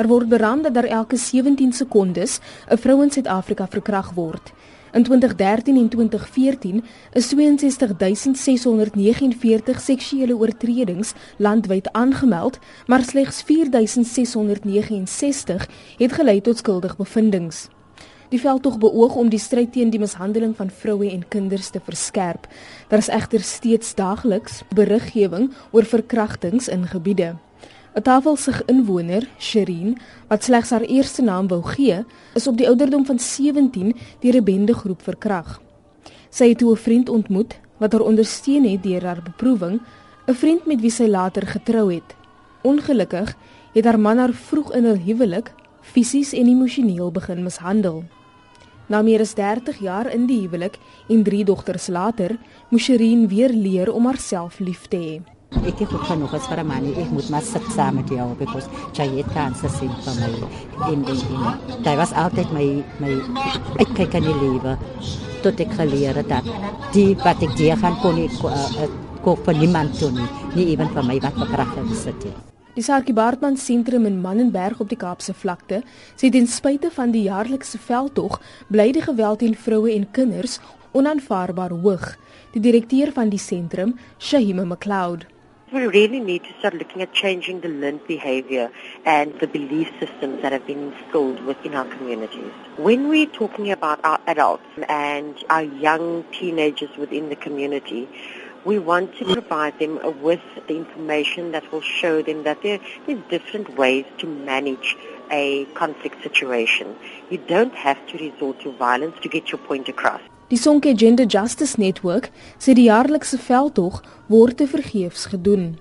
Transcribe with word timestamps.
Daar 0.00 0.08
word 0.08 0.28
beraam 0.28 0.62
dat 0.62 0.74
daar 0.74 0.84
elke 0.84 1.16
17 1.16 1.72
sekondes 1.72 2.38
'n 2.68 2.76
vrou 2.76 3.02
in 3.02 3.10
Suid-Afrika 3.10 3.68
verkragt 3.68 4.14
word. 4.14 4.52
In 4.92 5.02
2013 5.02 5.76
en 5.76 5.88
2014 5.88 6.84
is 7.12 7.28
62649 7.28 9.80
seksuele 9.80 10.36
oortredings 10.36 11.12
landwyd 11.36 11.92
aangemeld, 11.92 12.58
maar 12.86 13.04
slegs 13.04 13.42
4669 13.42 15.68
het 15.96 16.12
gelei 16.12 16.40
tot 16.40 16.56
skuldige 16.56 16.96
bevindinge. 16.96 17.68
Die 18.28 18.40
veldtog 18.40 18.78
beoog 18.78 19.14
om 19.14 19.28
die 19.28 19.38
stryd 19.38 19.72
teen 19.72 19.90
die 19.90 20.00
mishandeling 20.00 20.56
van 20.56 20.70
vroue 20.70 21.10
en 21.10 21.28
kinders 21.28 21.70
te 21.70 21.80
verskerp. 21.84 22.46
Daar 22.88 22.98
is 22.98 23.08
egter 23.08 23.40
steeds 23.40 23.94
daagliks 23.94 24.62
beriggewing 24.74 25.52
oor 25.70 25.84
verkrachtings 25.84 26.68
in 26.68 26.86
gebiede. 26.86 27.34
'n 27.94 28.02
Tafelsig 28.02 28.62
inwoner, 28.64 29.28
Sherin, 29.38 29.98
wat 30.28 30.44
slegs 30.44 30.70
haar 30.70 30.86
eerste 30.86 31.22
naam 31.22 31.48
wou 31.48 31.62
gee, 31.62 32.04
is 32.34 32.46
op 32.46 32.56
die 32.56 32.68
ouderdom 32.68 33.04
van 33.06 33.18
17 33.18 33.96
deur 34.20 34.36
'n 34.36 34.44
bendegroep 34.44 35.02
verkragt. 35.02 35.60
Sy 36.30 36.48
het 36.48 36.62
'n 36.62 36.76
vriend 36.76 37.08
ontmoet 37.08 37.58
wat 37.78 37.92
haar 37.92 38.02
ondersteun 38.02 38.64
het 38.64 38.82
deur 38.82 39.04
haar 39.04 39.22
beproewing, 39.22 39.80
'n 40.26 40.34
vriend 40.34 40.66
met 40.66 40.80
wie 40.80 40.90
sy 40.90 41.06
later 41.06 41.46
getrou 41.46 41.94
het. 41.94 42.14
Ongelukkig 42.62 43.36
het 43.72 43.84
haar 43.84 44.00
man 44.00 44.18
haar 44.18 44.32
vroeg 44.32 44.72
in 44.72 44.84
hul 44.84 44.98
huwelik 44.98 45.52
fisies 45.80 46.32
en 46.32 46.46
emosioneel 46.46 47.10
begin 47.10 47.42
mishandel. 47.42 48.04
Na 48.86 49.02
meer 49.02 49.20
as 49.20 49.34
30 49.34 49.78
jaar 49.78 50.12
in 50.12 50.26
die 50.26 50.40
huwelik 50.40 50.78
en 51.08 51.22
drie 51.22 51.44
dogters 51.44 51.86
later, 51.86 52.38
moes 52.68 52.82
Sherin 52.82 53.28
weer 53.28 53.50
leer 53.50 53.92
om 53.92 54.06
haarself 54.06 54.58
lief 54.58 54.86
te 54.88 54.96
hê. 54.96 55.39
Ek 55.50 55.78
het 55.82 55.92
ook 55.92 56.08
nog 56.18 56.34
as 56.34 56.46
vir 56.46 56.60
my, 56.64 56.78
ek 57.02 57.10
moet 57.10 57.28
maar 57.28 57.42
sit 57.42 57.64
saam 57.74 57.96
met 57.98 58.08
jou 58.08 58.26
because 58.38 58.68
jy 58.94 59.06
het 59.16 59.30
kans 59.34 59.60
sien 59.78 59.90
vir 60.04 60.18
my 60.20 60.92
in 60.92 61.02
die 61.04 61.16
in. 61.18 61.48
Dit 61.82 61.96
was 61.98 62.12
altyd 62.14 62.52
my 62.54 62.66
my 63.02 63.16
ek 63.82 63.90
kyk 63.98 64.14
aan 64.14 64.28
die 64.28 64.36
lewe 64.38 64.76
tot 65.42 65.60
ek 65.60 65.74
geleer 65.74 66.20
het 66.20 66.28
dat 66.30 66.46
die 66.94 67.16
wat 67.24 67.42
ek 67.42 67.56
die 67.58 67.72
gaan 67.82 67.98
kon 68.02 68.20
ek 68.22 68.38
uh, 68.46 68.86
koop 69.24 69.42
vir 69.48 69.58
niemand 69.58 69.98
toe 69.98 70.12
nie, 70.14 70.28
nie 70.54 70.68
ewen 70.72 70.92
vir 70.94 71.04
my 71.04 71.18
wat 71.26 71.36
verkragt 71.42 71.82
gesit 71.90 72.28
het. 72.28 72.46
Die 72.76 72.86
Sarkie 72.86 73.14
Baartman 73.14 73.58
sentrum 73.58 74.06
in 74.06 74.20
Mannenberg 74.22 74.78
op 74.80 74.88
die 74.88 75.00
Kaapse 75.00 75.34
vlakte 75.34 75.82
sê 76.14 76.30
ten 76.30 76.46
spyte 76.46 76.92
van 76.94 77.10
die 77.10 77.26
jaarlikse 77.26 77.82
veldtog 77.82 78.38
bly 78.70 78.92
die 78.94 79.02
geweld 79.02 79.42
teen 79.42 79.58
vroue 79.58 79.90
en 79.96 80.06
kinders 80.14 80.60
onaanvaarbaar 80.94 81.74
hoog. 81.82 82.14
Die 82.54 82.62
direkteur 82.62 83.12
van 83.14 83.28
die 83.30 83.38
sentrum, 83.38 83.96
Shahima 84.18 84.64
McLeod, 84.64 85.26
We 85.72 85.86
really 85.86 86.18
need 86.18 86.42
to 86.42 86.52
start 86.58 86.74
looking 86.74 87.00
at 87.00 87.12
changing 87.12 87.60
the 87.60 87.68
learned 87.68 88.04
behavior 88.08 88.72
and 89.04 89.38
the 89.38 89.46
belief 89.46 89.88
systems 90.00 90.42
that 90.42 90.50
have 90.50 90.66
been 90.66 90.92
instilled 90.92 91.44
within 91.44 91.76
our 91.76 91.84
communities. 91.84 92.50
When 92.76 93.08
we're 93.08 93.26
talking 93.26 93.70
about 93.70 94.04
our 94.04 94.18
adults 94.26 94.66
and 94.88 95.36
our 95.48 95.62
young 95.62 96.24
teenagers 96.32 96.96
within 96.96 97.28
the 97.28 97.36
community, 97.36 98.08
we 98.64 98.80
want 98.80 99.16
to 99.18 99.24
provide 99.24 99.78
them 99.78 100.00
with 100.20 100.42
the 100.66 100.74
information 100.74 101.52
that 101.52 101.70
will 101.70 101.82
show 101.82 102.20
them 102.20 102.42
that 102.42 102.62
there, 102.64 102.80
there's 103.06 103.22
different 103.28 103.78
ways 103.78 104.06
to 104.18 104.26
manage 104.26 104.96
a 105.30 105.66
conflict 105.66 106.20
situation. 106.24 106.96
You 107.30 107.38
don't 107.38 107.76
have 107.76 108.04
to 108.08 108.18
resort 108.18 108.58
to 108.62 108.72
violence 108.72 109.20
to 109.20 109.28
get 109.28 109.52
your 109.52 109.60
point 109.60 109.88
across. 109.88 110.20
Die 110.50 110.56
Sonke 110.56 110.94
Gender 110.94 111.26
Justice 111.28 111.80
Network 111.80 112.24
sê 112.58 112.72
die 112.74 112.88
jaarlikse 112.88 113.38
veldtog 113.38 114.00
word 114.26 114.56
te 114.58 114.66
vergeefs 114.66 115.28
gedoen. 115.30 115.76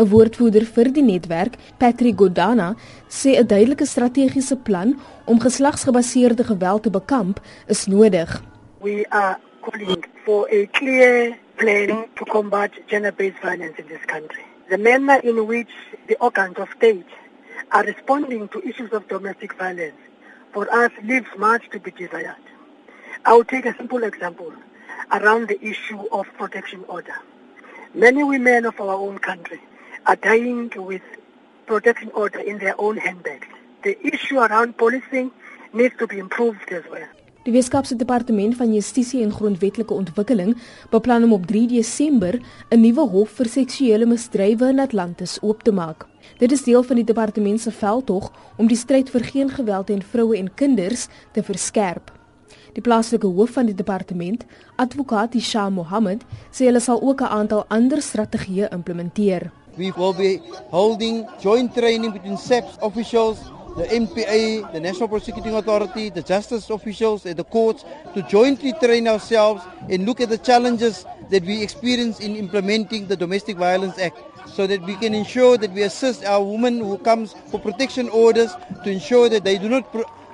'n 0.00 0.06
Woordvoerder 0.08 0.64
vir 0.64 0.88
die 0.96 1.04
netwerk, 1.04 1.58
Patrick 1.76 2.16
Godana, 2.16 2.70
sê 3.18 3.36
'n 3.36 3.46
duidelike 3.52 3.84
strategiese 3.84 4.56
plan 4.56 4.96
om 5.26 5.38
geslagsgebaseerde 5.46 6.44
geweld 6.44 6.82
te 6.82 6.90
bekamp 6.90 7.40
is 7.66 7.86
nodig. 7.86 8.30
We 8.80 9.04
are 9.10 9.36
calling 9.60 10.02
for 10.24 10.48
a 10.48 10.64
clear 10.72 11.36
plan 11.56 12.06
to 12.16 12.24
combat 12.24 12.72
gender-based 12.86 13.40
violence 13.42 13.76
in 13.76 13.86
this 13.92 14.04
country. 14.06 14.44
The 14.70 14.78
manner 14.78 15.20
in 15.22 15.46
which 15.46 15.72
the 16.06 16.16
organs 16.18 16.56
of 16.56 16.68
state 16.76 17.12
are 17.68 17.84
responding 17.84 18.48
to 18.48 18.58
issues 18.64 18.92
of 18.92 19.02
domestic 19.08 19.52
violence 19.58 20.00
for 20.52 20.64
us 20.72 20.92
leaves 21.02 21.32
much 21.36 21.68
to 21.72 21.78
be 21.78 21.90
desired. 21.90 22.48
I 23.28 23.32
will 23.34 23.44
take 23.44 23.66
a 23.66 23.76
simple 23.76 24.04
example 24.04 24.50
around 25.12 25.48
the 25.48 25.58
issue 25.62 26.02
of 26.10 26.26
protection 26.38 26.82
order. 26.88 27.16
Many 27.94 28.24
women 28.24 28.64
of 28.64 28.80
our 28.80 28.94
own 28.94 29.18
country 29.18 29.60
are 30.06 30.16
dying 30.16 30.70
with 30.76 31.02
protection 31.66 32.10
order 32.14 32.38
in 32.38 32.56
their 32.58 32.74
own 32.80 32.96
handbags. 32.96 33.46
The 33.84 33.98
issue 34.12 34.38
around 34.38 34.78
policing 34.78 35.30
needs 35.74 35.94
to 35.98 36.06
be 36.06 36.18
improved 36.18 36.72
as 36.72 36.84
well. 36.90 37.06
Die 37.44 37.52
Weskaapse 37.52 37.96
Departement 37.96 38.56
van 38.56 38.72
Justisie 38.72 39.22
en 39.22 39.32
Grondwetlike 39.32 39.94
Ontwikkeling 39.94 40.56
beplan 40.90 41.28
om 41.28 41.32
op 41.36 41.46
3 41.46 41.66
Desember 41.66 42.40
'n 42.70 42.80
nuwe 42.80 43.08
hof 43.12 43.30
vir 43.30 43.46
seksuele 43.46 44.06
misdrywe 44.06 44.68
in 44.68 44.80
Atlantis 44.80 45.38
oop 45.42 45.62
te 45.62 45.72
maak. 45.72 46.06
Dit 46.38 46.52
is 46.52 46.64
deel 46.64 46.82
van 46.82 46.96
die 46.96 47.04
departement 47.04 47.60
se 47.60 47.70
veldtog 47.70 48.32
om 48.56 48.66
die 48.66 48.76
stryd 48.76 49.10
vir 49.10 49.24
geen 49.24 49.50
geweld 49.50 49.86
teen 49.86 50.02
vroue 50.02 50.36
en 50.36 50.54
kinders 50.54 51.08
te 51.32 51.42
verskerp. 51.42 52.12
Die 52.72 52.82
plaaslike 52.82 53.26
hoof 53.26 53.50
van 53.50 53.66
die 53.66 53.74
departement, 53.74 54.44
advokaat 54.76 55.34
Isha 55.34 55.68
Mohammed, 55.70 56.24
sê 56.52 56.68
hulle 56.68 56.80
sal 56.80 57.02
ook 57.02 57.20
'n 57.20 57.32
aantal 57.38 57.64
ander 57.68 58.02
strategieë 58.02 58.72
implementeer. 58.72 59.50
We 59.76 59.92
will 59.96 60.14
be 60.14 60.40
holding 60.70 61.26
joint 61.40 61.74
training 61.74 62.12
between 62.12 62.36
SAPS 62.36 62.76
officials, 62.80 63.38
the 63.76 63.86
NPA, 63.94 64.72
the 64.72 64.80
National 64.80 65.08
Prosecuting 65.08 65.54
Authority, 65.54 66.10
the 66.10 66.22
justice 66.22 66.68
officials 66.70 67.24
and 67.26 67.36
the 67.36 67.44
courts 67.44 67.84
to 68.14 68.22
jointly 68.22 68.72
train 68.72 69.06
ourselves 69.06 69.62
and 69.88 70.04
look 70.04 70.20
at 70.20 70.30
the 70.30 70.38
challenges 70.38 71.04
that 71.30 71.44
we 71.44 71.62
experience 71.62 72.18
in 72.18 72.34
implementing 72.34 73.06
the 73.06 73.16
Domestic 73.16 73.56
Violence 73.56 73.98
Act 73.98 74.18
so 74.48 74.66
that 74.66 74.82
we 74.82 74.96
can 74.96 75.14
ensure 75.14 75.56
that 75.56 75.70
we 75.72 75.82
assist 75.82 76.24
our 76.24 76.42
women 76.42 76.78
who 76.80 76.98
comes 76.98 77.34
for 77.50 77.60
protection 77.60 78.08
orders 78.08 78.50
to 78.82 78.90
ensure 78.90 79.28
that 79.28 79.44
they 79.44 79.58
do 79.58 79.68
not 79.68 79.84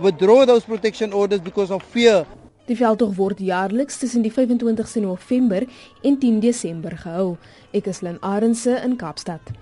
withdraw 0.00 0.44
those 0.46 0.64
protection 0.64 1.12
orders 1.12 1.40
because 1.40 1.70
of 1.70 1.82
fear. 1.92 2.26
Die 2.66 2.76
veldtog 2.78 3.16
word 3.18 3.40
jaarliks 3.42 3.98
tussen 3.98 4.22
die 4.22 4.32
25ste 4.32 5.02
November 5.02 5.66
en 6.02 6.18
10 6.18 6.40
Desember 6.40 6.94
gehou. 6.96 7.36
Ek 7.72 7.90
is 7.90 8.02
Lynn 8.04 8.20
Arendse 8.22 8.78
in 8.84 8.96
Kaapstad. 8.96 9.59